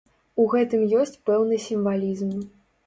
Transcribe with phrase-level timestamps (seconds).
[0.43, 2.37] У гэтым ёсць пэўны сімвалізм.